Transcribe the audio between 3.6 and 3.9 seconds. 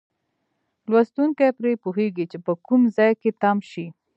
شي.